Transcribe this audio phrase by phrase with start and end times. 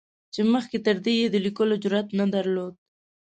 [0.33, 2.73] چې مخکې تر دې یې د لیکلو جرعت نه درلود.